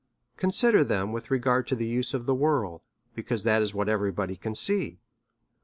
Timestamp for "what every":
3.75-4.11